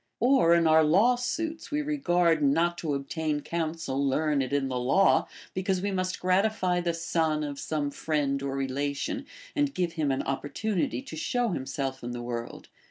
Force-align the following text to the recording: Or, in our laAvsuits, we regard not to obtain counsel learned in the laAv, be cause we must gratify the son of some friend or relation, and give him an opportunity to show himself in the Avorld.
Or, 0.19 0.55
in 0.55 0.65
our 0.65 0.83
laAvsuits, 0.83 1.69
we 1.69 1.83
regard 1.83 2.41
not 2.41 2.75
to 2.79 2.95
obtain 2.95 3.41
counsel 3.41 4.03
learned 4.03 4.51
in 4.51 4.67
the 4.67 4.73
laAv, 4.73 5.27
be 5.53 5.61
cause 5.61 5.79
we 5.79 5.91
must 5.91 6.19
gratify 6.19 6.81
the 6.81 6.91
son 6.95 7.43
of 7.43 7.59
some 7.59 7.91
friend 7.91 8.41
or 8.41 8.55
relation, 8.55 9.27
and 9.55 9.75
give 9.75 9.93
him 9.93 10.09
an 10.09 10.23
opportunity 10.23 11.03
to 11.03 11.15
show 11.15 11.49
himself 11.49 12.03
in 12.03 12.13
the 12.13 12.19
Avorld. 12.23 12.65